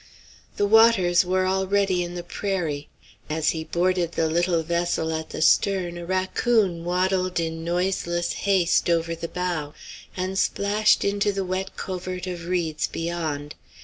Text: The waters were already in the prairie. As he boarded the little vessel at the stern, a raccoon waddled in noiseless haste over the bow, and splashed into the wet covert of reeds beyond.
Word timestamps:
The 0.57 0.65
waters 0.65 1.23
were 1.23 1.45
already 1.45 2.03
in 2.03 2.15
the 2.15 2.23
prairie. 2.23 2.89
As 3.29 3.51
he 3.51 3.63
boarded 3.63 4.13
the 4.13 4.27
little 4.27 4.63
vessel 4.63 5.13
at 5.13 5.29
the 5.29 5.43
stern, 5.43 5.95
a 5.95 6.07
raccoon 6.07 6.83
waddled 6.83 7.39
in 7.39 7.63
noiseless 7.63 8.33
haste 8.33 8.89
over 8.89 9.13
the 9.13 9.27
bow, 9.27 9.75
and 10.17 10.39
splashed 10.39 11.05
into 11.05 11.31
the 11.31 11.45
wet 11.45 11.77
covert 11.77 12.25
of 12.25 12.45
reeds 12.45 12.87
beyond. 12.87 13.53